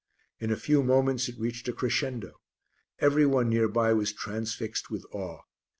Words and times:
In 0.39 0.49
a 0.51 0.55
few 0.57 0.81
moments 0.81 1.29
it 1.29 1.37
reached 1.37 1.67
a 1.67 1.73
crescendo; 1.73 2.39
everyone 2.97 3.49
near 3.49 3.67
by 3.67 3.93
was 3.93 4.11
transfixed 4.11 4.89
with 4.89 5.05
awe. 5.11 5.41